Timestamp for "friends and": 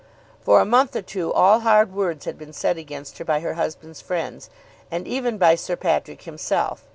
4.01-5.07